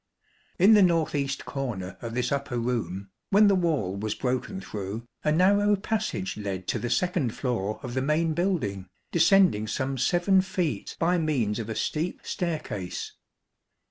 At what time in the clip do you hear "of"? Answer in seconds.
2.01-2.15, 7.83-7.93, 11.59-11.69